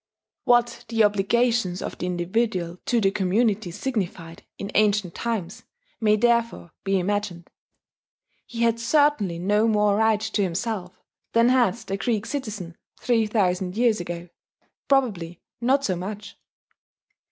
[0.45, 5.61] What the obligations of the individual to the community signified in ancient times
[5.99, 7.51] may therefore be imagined.
[8.47, 10.99] He had certainly no more right to himself
[11.33, 14.29] than had the Greek citizen three thousand years ago,
[14.87, 16.35] probably not so much.